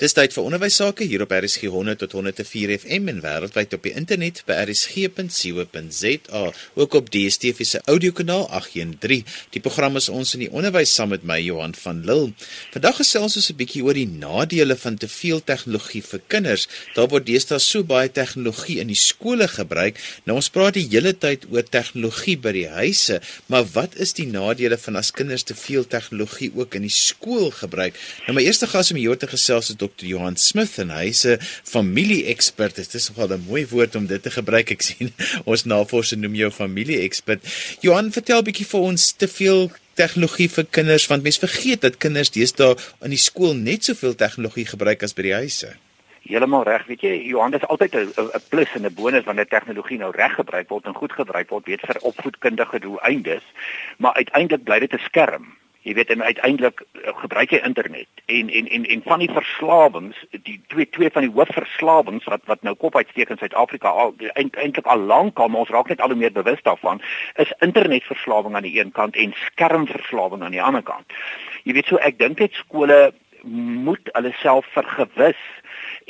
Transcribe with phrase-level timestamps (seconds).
[0.00, 3.82] Dis tyd vir onderwys sake hier op RSG 100 tot 104 FM en wêreldwyd op
[3.84, 6.44] die internet by rsg.co.za,
[6.80, 9.26] ook op DStv se audiokanaal 813.
[9.52, 12.30] Die program is ons in die onderwys saam met my Johan van Lille.
[12.72, 16.64] Vandag gesels ons 'n bietjie oor die nadele van te veel tegnologie vir kinders.
[16.96, 20.00] Daar word deesdae so baie tegnologie in die skole gebruik.
[20.24, 24.26] Nou ons praat die hele tyd oor tegnologie by die huise, maar wat is die
[24.26, 27.94] nadele van as kinders te veel tegnologie ook in die skool gebruik?
[28.26, 30.06] Nou my eerste gas om hier te gesels is Dr.
[30.06, 32.76] Johan Smith en hy's 'n familie-ekspert.
[32.76, 34.70] Dit is nogal 'n mooi woord om dit te gebruik.
[34.70, 35.12] Ek sien
[35.50, 37.42] ons navorsing noem jou familie-ekspert.
[37.80, 41.98] Johan, vertel 'n bietjie vir ons te veel tegnologie vir kinders want mense vergeet dat
[41.98, 45.76] kinders deesdae in die skool net soveel tegnologie gebruik as by die huise.
[46.22, 49.98] Heeltemal reg, weet jy, Johan, dit is altyd 'n plus en 'n bonus wanneer tegnologie
[49.98, 53.44] nou reg gebruik word en goed gebruik word, weet vir opvoedkundige doeleindes,
[53.98, 58.08] maar uiteindelik bly dit 'n skerm jy weet en uiteindelik uh, gebruik jy internet.
[58.26, 62.62] En en en en van die verslawings die twee twee van die hoofverslawings wat wat
[62.66, 66.20] nou kop uitsteek in Suid-Afrika al eintlik al lank al ons raak net al hoe
[66.20, 67.00] meer bewus daarvan
[67.36, 71.06] is internetverslawing aan die een kant en skermverslawing aan die ander kant.
[71.64, 73.12] Jy weet so ek dink dit skole
[73.44, 75.40] moet hulle self vergewis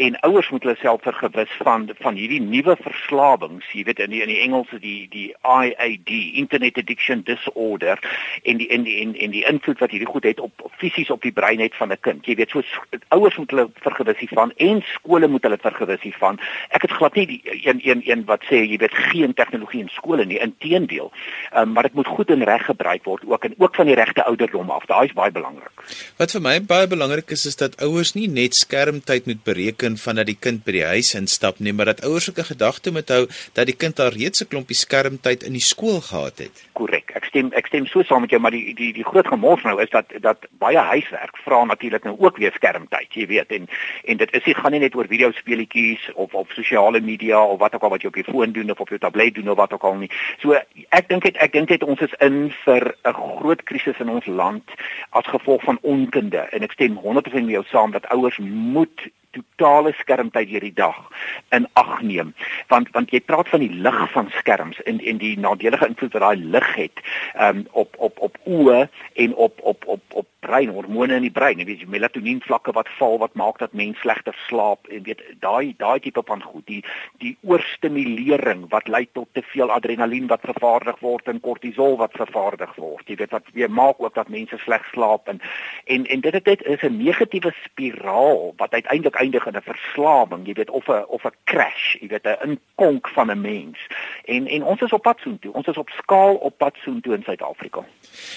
[0.01, 4.23] en ouers moet hulle self vergewis van van hierdie nuwe verslawings, jy weet in die
[4.25, 8.01] in die Engels die die IAD, Internet Addiction Disorder
[8.49, 11.21] en die in die en en die invloed wat hierdie goed het op fisies op
[11.27, 12.27] die brein het van 'n kind.
[12.27, 12.63] Jy weet so
[13.09, 16.41] ouers moet hulle vergewis hiervan en skole moet hulle vergewis hiervan.
[16.71, 19.93] Ek het glad nie die een een een wat sê jy weet geen tegnologie in
[19.93, 21.13] skole nie, inteendeel.
[21.53, 23.95] Ehm um, maar dit moet goed en reg gebruik word ook en ook van die
[23.95, 24.87] regte ouderdom af.
[24.87, 25.85] Daai is baie belangrik.
[26.17, 30.03] Wat vir my baie belangrik is is dat ouers nie net skermtyd moet bereken begin
[30.05, 32.93] van dat die kind by die huis instap nie, maar dat ouers ook 'n gedagte
[32.93, 36.69] moet hou dat die kind al reeds 'n klompie skermtyd in die skool gehad het.
[36.73, 37.11] Korrek.
[37.15, 39.83] Ek stem ek stem so saam met jou, maar die die die groot gemors nou
[39.83, 43.69] is dat dat baie huiswerk vra natuurlik nou ook weer skermtyd, jy weet, en
[44.05, 47.75] en dit is nie gaan nie net oor videospeletjies of op sosiale media of wat
[47.75, 49.73] ook al wat jy op jou foon doen of op jou tablet doen of wat
[49.73, 50.11] ook al nie.
[50.39, 50.53] So
[50.89, 54.27] ek dink dit ek dink dit ons is in vir 'n groot krisis in ons
[54.27, 54.65] land
[55.11, 59.93] as gevolg van onkunde en ek stem 100% met jou saam dat ouers moet totale
[59.99, 60.99] skermtyd deur die dag
[61.57, 62.35] in ag neem.
[62.69, 66.27] Want want jy praat van die lig van skerms en en die nadelige invloed wat
[66.27, 67.05] daai lig het
[67.41, 71.59] um, op op op oë en op op op op brein hormone in die brein
[71.59, 75.75] jy weet melatonien vlakke wat val wat maak dat mens slegter slaap en weet daai
[75.79, 76.85] daai tipe van goed die
[77.19, 82.75] die oorstimulering wat lei tot te veel adrenalien wat vervaardig word en kortisol wat vervaardig
[82.77, 85.41] word jy weet wat weer maak ook dat mense sleg slaap en
[85.85, 90.53] en en dit dit is 'n negatiewe spiraal wat uiteindelik eindig in 'n verslawing, jy
[90.53, 93.79] weet of 'n of 'n crash, jy weet 'n inkonk van 'n mens.
[94.25, 95.53] En en ons is op pad soontoe.
[95.53, 97.85] Ons is op skaal op pad soontoe in Suid-Afrika.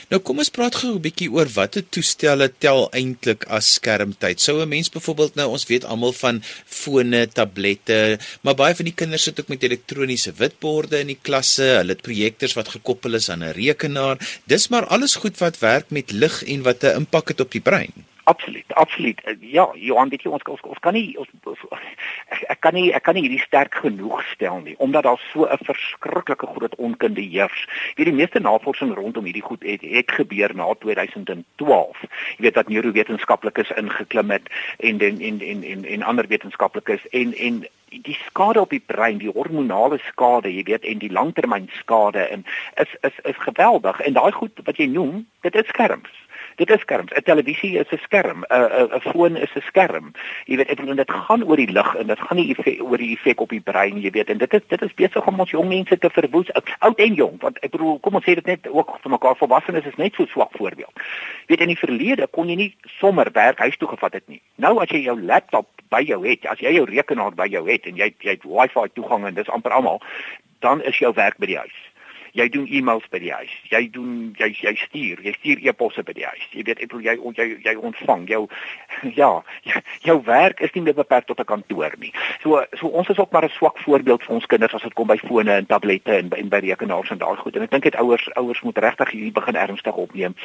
[0.10, 4.42] Nou kom ons praat gou 'n bietjie oor watter toestelle tel eintlik as skermtyd.
[4.42, 9.00] Sou 'n mens byvoorbeeld nou ons weet almal van fone, tablette, maar baie van die
[9.02, 11.64] kinders sit ook met elektroniese witborde in die klasse.
[11.64, 14.18] Hulle het projektors wat gekoppel is aan 'n rekenaar.
[14.46, 17.62] Dis maar alles goed wat werk met lig en wat 'n impak het op die
[17.62, 18.13] brein.
[18.26, 19.22] Absoluut, absoluut.
[19.24, 21.64] Eh, ja, Johan, weet jy ons ons, ons kan nie ons, ons
[22.32, 25.44] ek, ek kan nie ek kan nie hierdie sterk genoeg stel nie omdat daar so
[25.44, 27.68] 'n verskriklike groot onkunde heers.
[27.68, 32.00] Jy weet die meeste navorsing rondom hierdie goed het, het gebeur na 2012.
[32.38, 34.48] Jy weet dat neurowetenskaplikes ingeklim het
[34.80, 39.18] en en en en en, en ander wetenskaplikes en en die skade op die brein,
[39.18, 42.46] die hormonale skade, jy weet, en die langtermyn skade en
[42.76, 46.24] is is is geweldig en daai goed wat jy noem, dit is skerms
[46.56, 47.12] dit is skerms.
[47.12, 50.12] 'n Televisie is 'n skerm, 'n 'n foon is 'n skerm.
[50.46, 52.98] Jy weet, ek bedoel dit gaan oor die lig en dit gaan nie effek, oor
[52.98, 55.52] die effek op die brein, jy weet, en dit is dit is besig om ons
[55.52, 58.68] jong mense te verwoes, oud en jong, want ek bedoel, kom ons sê dit net
[58.68, 60.94] ook vir mekaar volwassenes is net so swak voorbeeld.
[60.96, 64.42] Jy weet in die verlede kon jy nie sommer werk huis toe gevat het nie.
[64.56, 67.86] Nou as jy jou laptop by jou het, as jy jou rekenaar by jou het
[67.86, 70.02] en jy jy het wifi toegang en dis amper almal,
[70.60, 71.93] dan is jou werk by die huis
[72.34, 73.52] jy doen e-mails by die huis.
[73.70, 76.46] Jy doen jy jy stuur, jy stuur e-posse by die huis.
[76.54, 78.42] Jy weet ek jy jy jy ontvang jou
[79.20, 79.32] ja,
[80.08, 82.14] jou werk is nie meer beperk tot 'n kantoor nie.
[82.42, 85.08] So so ons is ook maar 'n swak voorbeeld vir ons kinders as dit kom
[85.08, 87.56] by fone en tablette en by, en by rekenaars en daai goed.
[87.56, 90.36] En ek dink dit ouers ouers moet regtig hierdie begin ernstig opneem.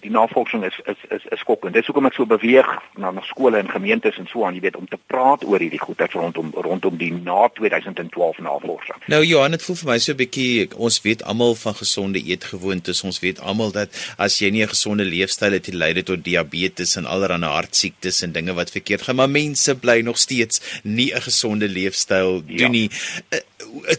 [0.00, 1.74] Die navorsing is is is is skokkend.
[1.74, 4.76] Dis hoekom ek so beweeg na na skole en gemeentes en so aan, jy weet,
[4.76, 8.96] om te praat oor hierdie goeie rondom rondom die na 2012 navorsing.
[9.06, 13.02] Nou Johan, dit voel vir my so 'n bietjie ons weet almal van gesonde eetgewoontes.
[13.02, 16.96] Ons weet almal dat as jy nie 'n gesonde leefstyl het, dit lei tot diabetes
[16.96, 19.16] en allerlei hartsiektes en dinge wat verkeerd gaan.
[19.16, 22.68] Maar mense bly nog steeds nie 'n gesonde leefstyl doen ja.
[22.68, 22.90] nie.
[23.30, 23.38] Uh,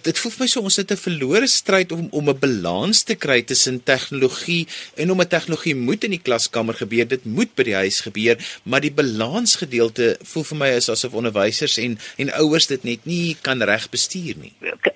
[0.03, 3.15] dit voel vir my so ons het 'n verlore stryd om om 'n balans te
[3.15, 7.63] kry tussen tegnologie en om 'n tegnologie moet in die klaskamer gebeur, dit moet by
[7.63, 12.67] die huis gebeur, maar die balansgedeelte voel vir my is asof onderwysers en en ouers
[12.67, 14.53] dit net nie kan reg bestuur nie.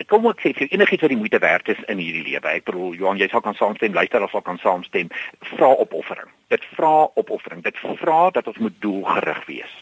[0.07, 2.55] Kom ek sê vir enigiets wat die moeite werd is in hierdie lewe.
[2.55, 5.11] Ek bedoel Johan, jy sal kan saamstem, luister of sal kan saamstem,
[5.55, 6.31] vra opoffering.
[6.53, 7.63] Dit vra opoffering.
[7.63, 9.79] Dit vra dat ons moet doelgerig wees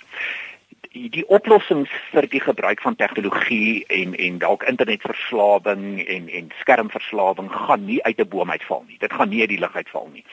[0.93, 7.85] die, oplossings vir die gebruik van tegnologie en en dalk internetverslawing en en skermverslawing gaan
[7.85, 8.97] nie uit 'n boom uitval nie.
[8.99, 10.25] Dit gaan nie uit die lug uitval nie.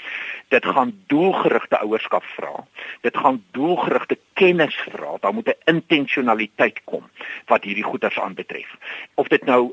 [0.49, 2.67] Dit gaan doelgerigte ouerskap vra.
[3.01, 5.17] Dit gaan doelgerigte kennis vra.
[5.21, 7.05] Daar moet 'n intentionaliteit kom
[7.47, 8.77] wat hierdie goeders aanbetref.
[9.15, 9.73] Of dit nou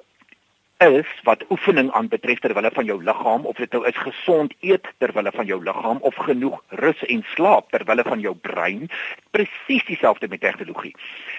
[0.81, 4.87] is wat oefening aanbetref ter wille van jou liggaam of dit nou is gesond eet
[4.97, 8.89] ter wille van jou liggaam of genoeg rus en slaap ter wille van jou brein
[9.31, 10.95] presies dieselfde met tegnologie.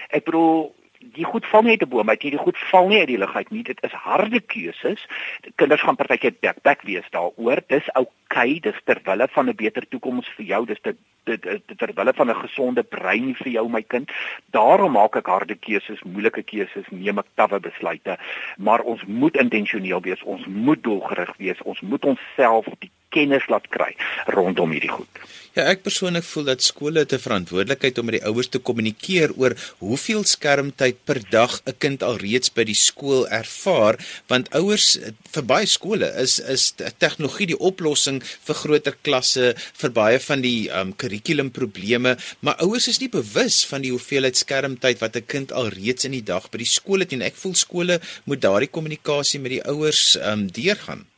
[0.09, 0.71] Ek bedoel
[1.13, 3.17] die goed val nie uit die boom uit nie, die goed val nie uit die
[3.17, 3.63] lug uit nie.
[3.63, 5.07] Dit is harde keuses.
[5.55, 7.61] Kinders gaan partykeer backpack wees daaroor.
[7.67, 10.65] Dis oukei, dis ter wille van 'n beter toekoms vir jou.
[10.65, 11.41] Dis dit dit
[11.77, 14.11] ter wille van 'n gesonde brein vir jou my kind.
[14.51, 18.17] Daarom maak ek harde keuses, moeilike keuses, neem ek tawwe besluite,
[18.57, 23.69] maar ons moet intentioneel wees, ons moet doelgerig wees, ons moet onsself die kennis laat
[23.69, 23.93] kry
[24.37, 25.23] rondom hierdie goed.
[25.53, 29.53] Ja, ek persoonlik voel dat skole 'n verantwoordelikheid om met die ouers te kommunikeer oor
[29.85, 34.97] hoeveel skermtyd per dag 'n kind alreeds by die skool ervaar, want ouers
[35.35, 40.69] vir baie skole is is tegnologie die oplossing vir groter klasse, vir baie van die
[40.73, 46.05] um kurrikulumprobleme, maar ouers is nie bewus van die hoeveelheid skermtyd wat 'n kind alreeds
[46.05, 49.51] in die dag by die skool het en ek voel skole moet daardie kommunikasie met
[49.51, 51.12] die ouers um deurgaan.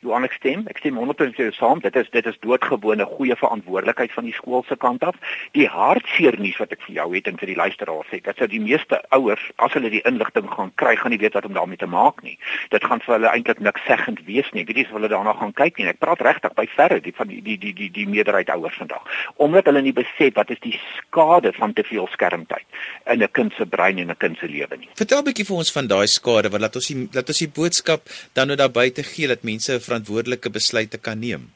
[0.00, 1.80] Johan ek stem, ek stem 100% saam.
[1.82, 5.16] Dit is dit is doodgewone goeie verantwoordelikheid van die skool se kant af.
[5.56, 8.46] Die hartseer nuus wat ek vir jou het en vir die luisteraars sê, dat sou
[8.50, 11.80] die meeste ouers as hulle die inligting gaan kry, gaan nie weet wat om daarmee
[11.80, 12.36] te maak nie.
[12.74, 14.64] Dit gaan vir hulle eintlik niks seggend wees nie.
[14.68, 15.88] Weet jy of hulle daarna gaan kyk nie.
[15.90, 19.02] Ek praat regtig by verre die van die die die die, die meerderheid ouers vandag.
[19.36, 22.66] Omdat hulle nie besef wat is die skade van te veel skermtyd
[23.10, 24.88] in 'n kind se brein en 'n kind se lewe nie.
[24.94, 27.48] Vertel 'n bietjie vir ons van daai skade, want laat ons die laat ons die
[27.48, 28.02] boodskap
[28.34, 31.48] dan nou daar buite gee dat mense verantwoordelike besluite kan neem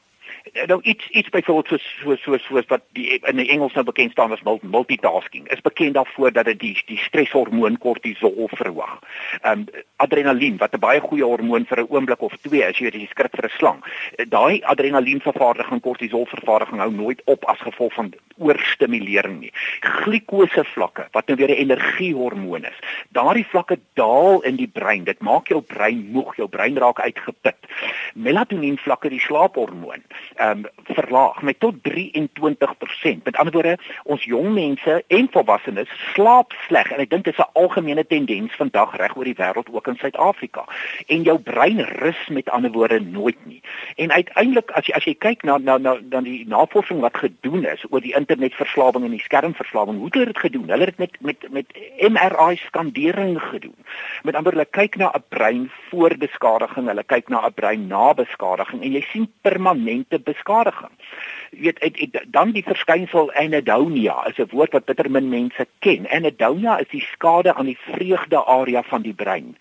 [0.66, 4.12] nou iets iets byvoorbeeld soos soos soos soos wat die in die Engels nou bekend
[4.12, 8.98] staan as multitasking is bekend daarvoor dat dit die die streshormoon kortisol verhoog.
[9.42, 9.66] Ehm um,
[9.96, 13.06] adrenalien wat 'n baie goeie hormoon vir 'n oomblik of twee is, jy weet jy
[13.06, 13.80] skrik vir 'n slang.
[14.28, 19.52] Daai adrenalienvervaardiging kortisol vervaardiging hou nooit op as gevolg van oorstimulering nie.
[19.80, 22.78] Glikose vlakke wat nou weer 'n energiehormoon is.
[23.10, 25.04] Daardie vlakke daal in die brein.
[25.04, 27.56] Dit maak jou brein moeg, jou brein raak uitgeput.
[28.14, 30.02] Melatonien vlakke, die slaaphormoon,
[30.36, 33.22] ehm um, verlaag met tot 23%.
[33.22, 37.44] Met ander woorde, ons jong mense en volwassenes slaap sleg en ek dink dit is
[37.44, 40.64] 'n algemene tendens vandag reg oor die wêreld ook in Suid-Afrika.
[41.06, 43.60] En jou brein rus met ander woorde nooit nie.
[43.96, 47.64] En uiteindelik as jy as jy kyk na na na dan die navorsing wat gedoen
[47.64, 50.68] is oor die internetverslawing en die skermverslawing, hoe het hulle dit gedoen?
[50.68, 51.66] Hulle het dit met met met
[51.98, 53.76] MRI skandering gedoen.
[54.22, 58.14] Met ander woorde, kyk na 'n brein voor beskadiging, hulle kyk na 'n brein na
[58.14, 60.94] beskadiging en jy sien permanente beskadiging.
[61.50, 65.66] Jy weet het, het, dan die verskynsel anhedonia is 'n woord wat bitter min mense
[65.78, 66.08] ken.
[66.08, 69.56] Anhedonia is die skade aan die vreugde area van die brein.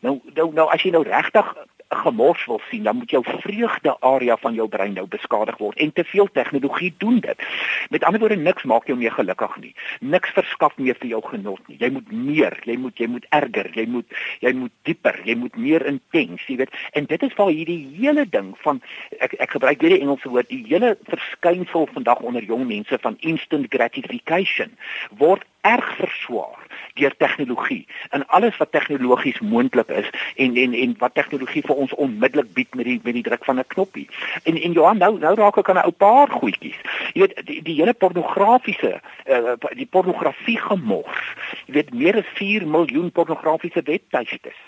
[0.00, 1.54] Nou nou nou as jy nou regtig
[1.94, 5.92] gemors wil sien, dan moet jou vreugde area van jou brein nou beskadig word en
[5.92, 7.46] te veel tegnologie doen dit.
[7.90, 9.72] Met ander woorde niks maak jou meer gelukkig nie.
[10.00, 11.78] Niks verskaf meer vir jou genot nie.
[11.80, 15.56] Jy moet meer, jy moet jy moet erger, jy moet jy moet dieper, jy moet
[15.56, 16.74] meer intens, jy weet.
[16.92, 18.82] En dit is waar hierdie hele ding van
[19.20, 23.18] ek ek gebruik weer die Engelse woord, die hele verskynsel vandag onder jong mense van
[23.20, 24.72] instant gratification
[25.18, 26.60] word erg verswaar
[26.94, 31.94] deur tegnologie en alles wat tegnologies moontlik is en en en wat tegnologie vir ons
[31.94, 34.08] onmiddellik bied met die met die druk van 'n knoppie.
[34.42, 36.78] En en Johan nou nou raak ek aan 'n ou paar goedjies.
[37.12, 41.24] Jy weet die, die hele pornografiese uh, die pornografie gemors.
[41.66, 44.60] Jy weet meer as 4 miljoen pornografiese webtuistes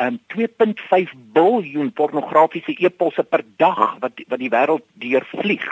[0.00, 5.66] um, 2.5 biljoen pornografiese e-posse per dag wat wat die wêreld deurvlieg.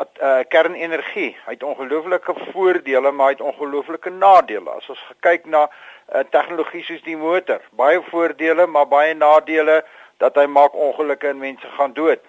[0.00, 4.70] uh kernenergie, hy het ongelooflike voordele, maar hy het ongelooflike nadele.
[4.70, 9.82] As ons kyk na uh tegnologie soos die motor, baie voordele, maar baie nadele
[10.22, 12.22] dat hy maak ongelukke en mense gaan dood.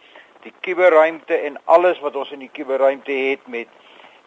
[0.43, 3.69] Die kuberruimte en alles wat ons in die kuberruimte het met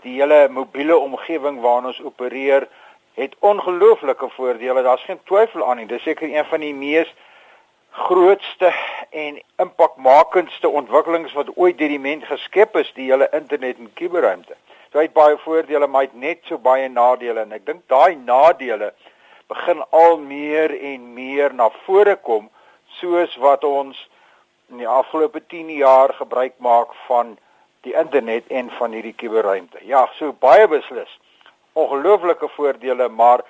[0.06, 2.68] die hele mobiele omgewing waarin ons opereer,
[3.16, 4.82] het ongelooflike voordele.
[4.82, 5.86] Daar's geen twyfel aan nie.
[5.86, 7.14] Dis seker een van die mees
[7.90, 8.74] grootste
[9.10, 14.56] en impakmakendste ontwikkelings wat ooit deur die mens geskep is, die hele internet en kuberruimte.
[14.92, 18.92] Dit het baie voordele, maar het net so baie nadele en ek dink daai nadele
[19.48, 22.50] begin al meer en meer na vore kom
[23.00, 23.96] soos wat ons
[24.68, 27.36] in die afgelope 10 jaar gebruik maak van
[27.88, 29.80] die internet en van hierdie kuberruimte.
[29.88, 31.12] Ja, so baie beslis
[31.76, 33.44] ongelooflike voordele, maar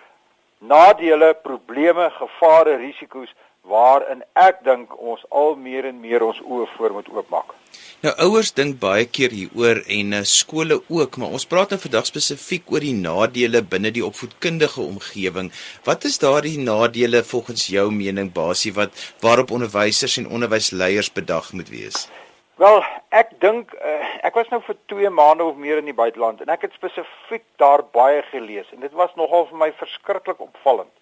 [0.58, 3.32] nadele, probleme, gevare, risiko's
[3.66, 7.54] waarin ek dink ons al meer en meer ons oë voor moet oopmaak.
[8.04, 12.06] Nou ouers dink baie keer hieroor en uh, skole ook, maar ons praat nou vandag
[12.06, 15.50] spesifiek oor die nadele binne die opvoedkundige omgewing.
[15.88, 21.72] Wat is daardie nadele volgens jou mening basie wat waarop onderwysers en onderwysleiers bedag moet
[21.72, 22.06] wees?
[22.56, 22.78] Wel,
[23.12, 26.48] ek dink uh, ek was nou vir 2 maande of meer in die buiteland en
[26.54, 30.92] ek het spesifiek daar baie gelees en dit was nogal vir my verskriklik opvallend.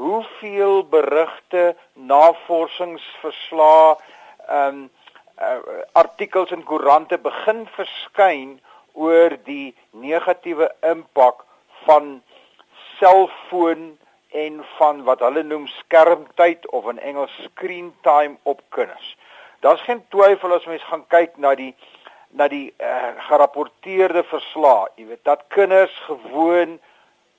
[0.00, 1.74] Hoeveel berigte,
[2.12, 3.90] navorsingsverslae,
[4.46, 4.80] ehm um,
[5.36, 5.58] uh,
[6.00, 8.56] artikels in koerante begin verskyn
[8.96, 11.44] oor die negatiewe impak
[11.84, 12.22] van
[12.96, 13.84] selfoon
[14.32, 19.12] en van wat hulle noem skermtyd of in Engels screen time op kinders.
[19.64, 21.74] Daar's geen twyfel as mens gaan kyk na die
[22.36, 26.74] na die uh, gerapporteerde verslae, jy weet dat kinders gewoon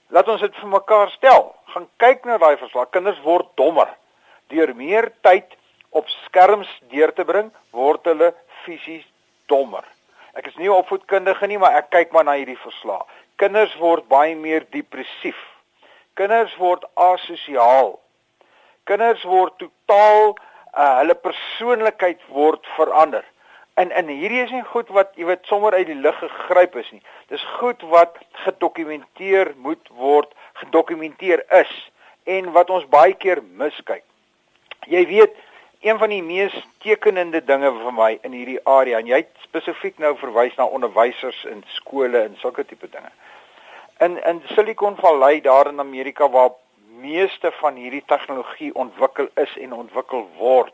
[0.10, 1.52] laat ons dit vir mekaar stel.
[1.74, 2.88] Gaan kyk na daai verslae.
[2.96, 3.92] Kinders word dommer
[4.50, 5.58] deur meer tyd
[5.92, 8.32] op skerms deur te bring, word hulle
[8.64, 9.06] fisies
[9.52, 9.84] dommer.
[10.38, 13.04] Ek is nie opvoedkundige nie, maar ek kyk maar na hierdie verslae.
[13.38, 15.38] Kinders word baie meer depressief.
[16.18, 17.98] Kinders word asosiaal.
[18.88, 20.38] Kinders word totaal
[20.74, 23.26] uh, hulle persoonlikheid word verander.
[23.78, 26.90] En en hierdie is nie goed wat jy weet sommer uit die lug gegryp is
[26.92, 27.04] nie.
[27.30, 30.32] Dis goed wat gedokumenteer moet word,
[30.64, 31.74] gedokumenteer is
[32.26, 34.04] en wat ons baie keer miskyk.
[34.88, 35.36] Jy weet,
[35.86, 40.00] een van die mees tekenende dinge vir my in hierdie area en jy het spesifiek
[40.02, 43.12] nou verwys na onderwysers in skole en sulke tipe dinge.
[44.02, 46.56] In in Silicon Valley daar in Amerika waar
[47.02, 50.74] meeste van hierdie tegnologie ontwikkel is en ontwikkel word.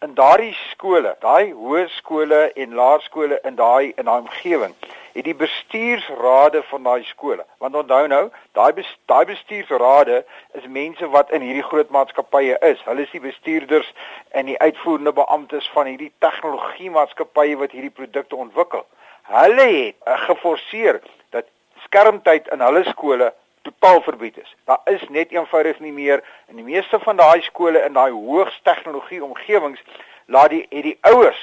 [0.00, 4.74] In daardie skole, daai hoërskole en laerskole in daai in daai omgewing,
[5.12, 7.44] het die bestuursrade van daai skole.
[7.58, 8.22] Want onthou nou,
[8.56, 10.22] daai bes, daai bestuursrade
[10.56, 12.80] is mense wat in hierdie groot maatskappye is.
[12.88, 13.92] Hulle is die bestuurders
[14.30, 18.86] en die uitvoerende beamptes van hierdie tegnologie maatskappye wat hierdie produkte ontwikkel.
[19.28, 21.02] Hulle het uh, geforseer
[21.36, 21.52] dat
[21.84, 24.54] skermtyd in hulle skole totaal verbied is.
[24.64, 28.60] Daar is net eenvoudig nie meer in die meeste van daai skole in daai hoogs
[28.62, 29.82] tegnologie omgewings
[30.26, 31.40] laat die het die ouers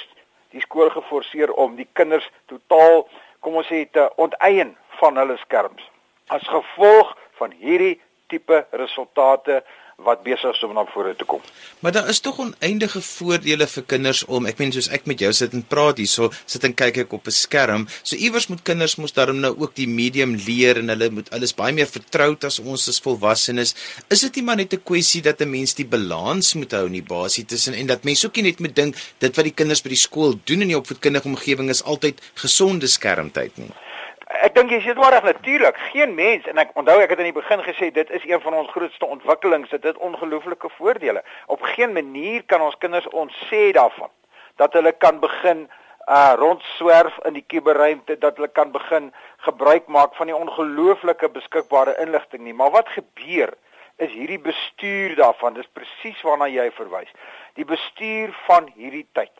[0.56, 3.08] die skool geforseer om die kinders totaal
[3.40, 5.84] kom ons sê te onteien van hulle skerms.
[6.28, 9.64] As gevolg van hierdie tipe resultate
[10.06, 11.42] wat besig is om na vore te kom.
[11.82, 15.32] Maar daar is tog oneindige voordele vir kinders om, ek meen soos ek met jou
[15.34, 17.88] sit en praat hierso, sit en kyk ek op 'n skerm.
[18.04, 21.54] So iewers moet kinders mos daarom nou ook die medium leer en hulle moet alles
[21.54, 23.74] baie meer vertroud as ons as volwassenes.
[24.10, 26.94] Is dit nie maar net 'n kwessie dat 'n mens die balans moet hou in
[26.94, 29.82] die basie tussen en dat mense ook nie net moet dink dit wat die kinders
[29.82, 33.87] by die skool doen in die opvoedkundige omgewing is altyd gesonde skermtyd nie.
[34.28, 35.78] Ek dink jy sê dit maar reg natuurlik.
[35.94, 38.58] Geen mens en ek onthou ek het aan die begin gesê dit is een van
[38.60, 39.70] ons grootste ontwikkelings.
[39.72, 41.24] Dit het ongelooflike voordele.
[41.48, 44.12] Op geen manier kan ons kinders ons sê daarvan
[44.60, 45.70] dat hulle kan begin
[46.08, 49.14] uh rondswerf in die kuberruimte dat hulle kan begin
[49.48, 52.54] gebruik maak van die ongelooflike beskikbare inligting nie.
[52.54, 53.54] Maar wat gebeur
[53.98, 55.54] is hierdie bestuur daarvan.
[55.54, 57.12] Dis presies waarna jy verwys.
[57.56, 59.32] Die bestuur van hierdie tyd.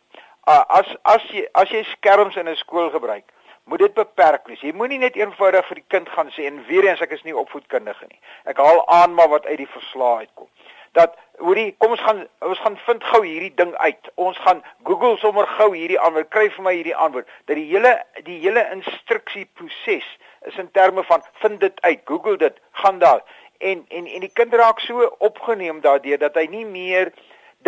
[0.48, 3.24] Uh, as as jy as jy skerms in 'n skool gebruik,
[3.68, 4.60] moet dit beperk wees.
[4.64, 7.36] Jy moenie net eenvoudig vir die kind gaan sê en weer eens ek is nie
[7.36, 8.20] opvoedkundige nie.
[8.48, 10.48] Ek haal aan maar wat uit die verslae uitkom.
[10.96, 14.08] Dat hoorie, kom ons gaan ons gaan vind gou hierdie ding uit.
[14.16, 17.28] Ons gaan Google sommer gou hierdie antwoord kry vir my hierdie antwoord.
[17.50, 17.92] Dat die hele
[18.30, 20.08] die hele instruksieproses
[20.48, 23.20] is in terme van vind dit uit, Google dit, gaan daar.
[23.58, 27.12] En en en die kind raak so opgeneem daardeur dat hy nie meer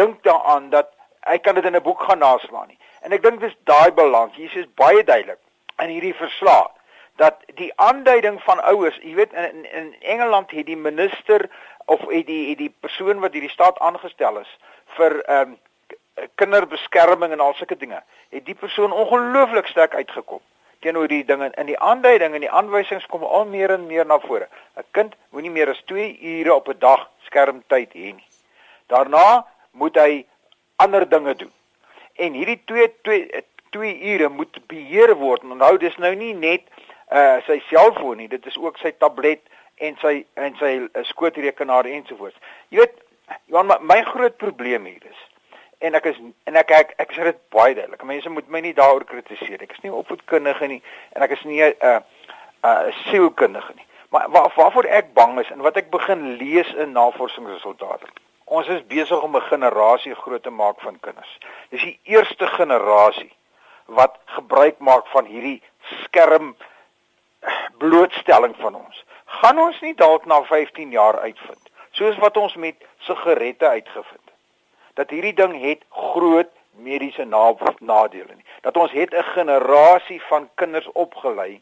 [0.00, 0.94] dink daaraan dat
[1.28, 2.78] hy kan dit in 'n boek gaan naslaan nie.
[3.04, 4.36] En ek dink dis daai balans.
[4.36, 5.38] Jesus is baie duidelik
[5.80, 6.70] in hierdie verslag
[7.16, 11.50] dat die aanduiding van ouers, jy weet in in Engeland het die minister
[11.84, 14.54] of het die het die persoon wat hierdie staat aangestel is
[14.96, 15.58] vir ehm um,
[16.34, 20.40] kinderbeskerming en al sulke dinge, het die persoon ongelooflik sterk uitgekom
[20.80, 24.18] teenoor die dinge in die aanduiding en die aanwysings kom al meer en meer na
[24.20, 24.48] vore.
[24.76, 28.28] 'n Kind moenie meer as 2 ure op 'n dag skermtyd hê nie.
[28.86, 30.26] Daarna moet hy
[30.76, 31.52] ander dinge doen.
[32.16, 35.44] En hierdie 2 2 2 ure moet beheer word.
[35.44, 36.66] Onthou dis nou nie net
[37.10, 39.42] uh sy selfoon nie, dit is ook sy tablet
[39.82, 42.38] en sy en sy uh, skootrekenaar ensovoorts.
[42.70, 42.96] Jy weet,
[43.50, 45.26] Johan, my, my groot probleem hier is
[45.80, 48.04] en ek is en ek ek, ek sê dit baie duidelik.
[48.06, 49.62] Mense moet my nie daaroor kritiseer.
[49.64, 50.82] Ek is nie opvoedkundige nie
[51.16, 52.00] en ek is nie 'n uh,
[52.62, 53.86] uh, sielkundige nie.
[54.10, 58.10] Maar waar, waarvoor ek bang is en wat ek begin lees in navorsingsresultate
[58.50, 61.38] Ons is besig om 'n generasie groot te maak van kinders.
[61.70, 63.30] Dis die eerste generasie
[63.96, 65.62] wat gebruik maak van hierdie
[66.04, 66.54] skerm
[67.82, 69.04] blootstelling van ons.
[69.40, 74.36] Gaan ons nie dalk na 15 jaar uitvind soos wat ons met sigarette uitgevind het.
[74.94, 78.46] Dat hierdie ding het groot mediese na nadele nie.
[78.62, 81.60] Dat ons het 'n generasie van kinders opgelei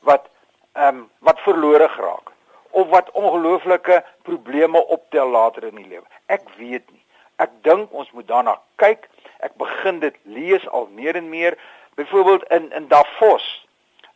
[0.00, 0.28] wat
[0.72, 2.30] ehm um, wat verlore geraak
[2.70, 6.06] of wat ongelooflike probleme optel later in die lewe.
[6.26, 7.04] Ek weet nie.
[7.36, 9.08] Ek dink ons moet daarna kyk.
[9.38, 11.58] Ek begin dit lees al meer en meer.
[11.94, 13.66] Byvoorbeeld in in Davos,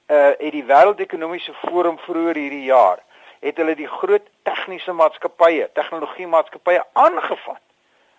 [0.06, 2.98] uh het die Wêreldekonomiese Forum vroeër hierdie jaar
[3.42, 7.62] het hulle die groot tegniese maatskappye, tegnologie maatskappye aangevat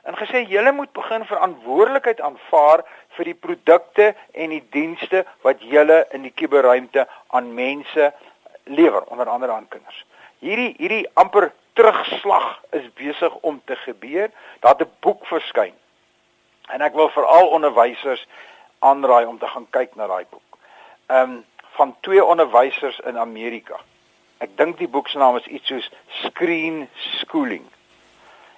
[0.03, 2.83] en gesê julle moet begin verantwoordelikheid aanvaar
[3.15, 8.09] vir die produkte en die dienste wat julle in die kuberruimte aan mense
[8.63, 10.03] lewer, onder andere aan kinders.
[10.43, 14.29] Hierdie hierdie amper terugslag is besig om te gebeur.
[14.59, 15.73] Daar het 'n boek verskyn.
[16.67, 18.27] En ek wil veral onderwysers
[18.79, 20.57] aanraai om te gaan kyk na daai boek.
[21.05, 23.79] Ehm um, van twee onderwysers in Amerika.
[24.37, 27.65] Ek dink die boek se naam is iets soos Screen Schooling.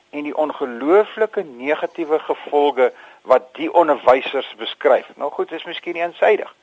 [0.10, 5.08] En die ongelooflike negatiewe gevolge wat die onderwysers beskryf.
[5.16, 6.56] Nou goed, dit is miskien eensydig.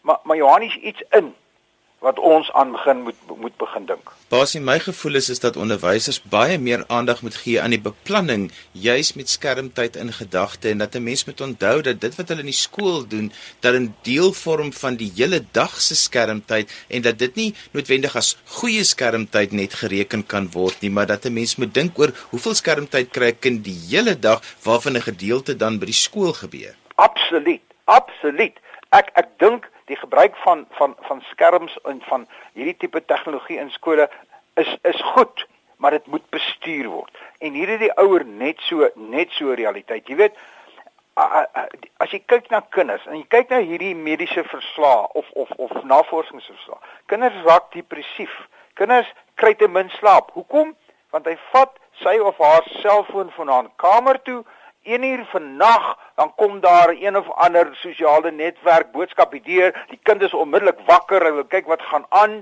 [0.00, 1.34] Maar maar Johannes iets in
[1.98, 4.10] wat ons aan begin moet moet begin dink.
[4.30, 8.48] Basie my gevoel is is dat onderwysers baie meer aandag moet gee aan die beplanning
[8.72, 12.44] juis met skermtyd in gedagte en dat 'n mens moet onthou dat dit wat hulle
[12.46, 17.02] in die skool doen dat 'n deel vorm van die hele dag se skermtyd en
[17.02, 21.32] dat dit nie noodwendig as goeie skermtyd net gereken kan word nie maar dat 'n
[21.32, 25.56] mens moet dink oor hoeveel skermtyd kry 'n kind die hele dag waarvan 'n gedeelte
[25.56, 26.74] dan by die skool gebeur.
[26.94, 27.62] Absoluut.
[27.84, 28.56] Absoluut.
[28.90, 33.70] Ek ek dink die gebruik van van van skerms en van hierdie tipe tegnologie in
[33.70, 34.08] skole
[34.54, 35.46] is is goed,
[35.76, 37.18] maar dit moet bestuur word.
[37.38, 40.08] En hier is die ouer net so net so realiteit.
[40.08, 40.38] Jy weet
[41.18, 45.74] as jy kyk na kinders en jy kyk na hierdie mediese verslae of of of
[45.82, 46.78] navorsingsverslae.
[47.10, 48.34] Kinders raak depressief.
[48.78, 50.30] Kinders kry te min slaap.
[50.36, 50.74] Hoekom?
[51.10, 54.42] Want hy vat sy of haar selfoon van haar kamer toe
[54.96, 55.86] 1 uur vannag
[56.20, 60.80] dan kom daar een of ander sosiale netwerk boodskap die deur die kind is onmiddellik
[60.86, 62.38] wakker hy wil kyk wat gaan aan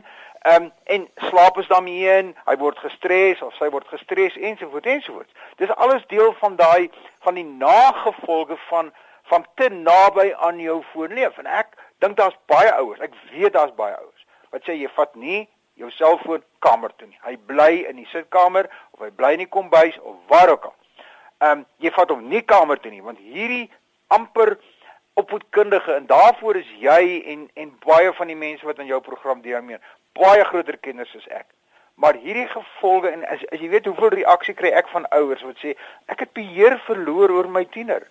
[0.53, 5.51] um, en slaap is daarmee heen hy word gestres of sy word gestres ensovoorts ensovoorts
[5.63, 6.91] dis alles deel van daai
[7.27, 8.93] van die nagevolge van
[9.33, 13.59] van te naby aan jou foon leef en ek dink daar's baie ouers ek weet
[13.59, 15.43] daar's baie ouers wat sê jy vat nie
[15.77, 17.19] jou selfoon kamer toe nie.
[17.25, 20.77] Hy bly in die sitkamer of hy bly in die kombuis of waar ook al
[21.39, 23.71] ehm um, jy vat hom nie kamer toe nie want hierdie
[24.09, 24.57] amper
[25.17, 29.41] opvoedkundige en daarvoor is jy en en baie van die mense wat aan jou program
[29.45, 29.81] deelneem
[30.17, 31.47] baie groter kenners as ek.
[31.97, 35.61] Maar hierdie gevolge en as, as jy weet hoeveel reaksie kry ek van ouers wat
[35.63, 35.75] sê
[36.13, 38.05] ek het beheer verloor oor my tiener.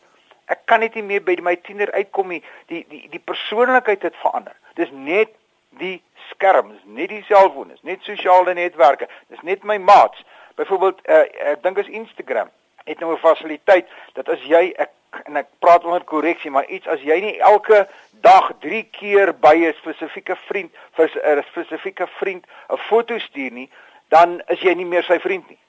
[0.50, 2.42] Ek kan net nie meer by my tiener uitkom nie.
[2.72, 4.58] Die die die persoonlikheid het verander.
[4.80, 5.34] Dis net
[5.82, 5.98] die
[6.32, 9.10] skerms, net die selfoon, is net sosiale netwerke.
[9.34, 10.22] Dis net my maats.
[10.58, 12.54] Byvoorbeeld uh, ek dink is Instagram
[12.86, 14.92] het nou 'n fasiliteit dat as jy ek
[15.26, 19.56] en ek praat onder korreksie, maar iets as jy nie elke dag 3 keer by
[19.56, 23.70] 'n spesifieke vriend vir 'n spesifieke vriend 'n foto stuur nie,
[24.10, 25.60] dan is jy nie meer sy vriend nie.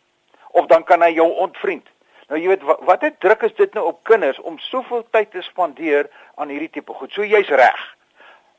[0.57, 1.89] of dan kan hy jou ontvriend.
[2.31, 5.43] Nou jy weet wat watter druk is dit nou op kinders om soveel tyd te
[5.45, 6.09] spandeer
[6.41, 7.13] aan hierdie tipe goed.
[7.13, 7.83] So jy's reg.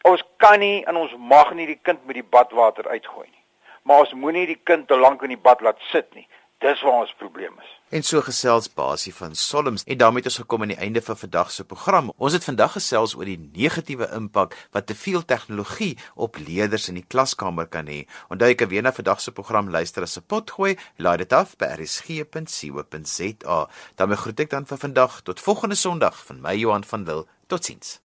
[0.07, 3.43] Ons kan nie en ons mag nie die kind met die badwater uitgooi nie.
[3.83, 6.27] Maar ons moenie die kind te lank in die bad laat sit nie.
[6.57, 7.73] Dis waar ons probleem is.
[7.89, 11.17] En so gesels Basie van Solms en daarmee het ons gekom aan die einde van
[11.17, 12.11] vandag se program.
[12.17, 16.97] Ons het vandag gesels oor die negatiewe impak wat te veel tegnologie op leerders in
[16.97, 18.09] die klaskamer kan hê.
[18.33, 20.77] Onthou ek kan weer na vandag se program luister as 'n potgooi.
[20.97, 23.59] Laai dit af by rsg.co.za.
[23.95, 27.25] daarmee groet ek dan vir vandag tot volgende Sondag van my Johan van Lille.
[27.47, 28.01] Totsiens.